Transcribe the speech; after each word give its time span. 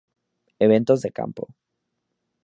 Eventos 0.65 0.99
de 1.03 1.11
campo. 1.17 1.43